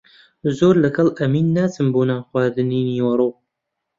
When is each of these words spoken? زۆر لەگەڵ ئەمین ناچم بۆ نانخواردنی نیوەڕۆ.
زۆر 0.57 0.73
لەگەڵ 0.83 1.07
ئەمین 1.19 1.47
ناچم 1.55 1.87
بۆ 1.93 2.01
نانخواردنی 2.09 2.81
نیوەڕۆ. 2.89 3.29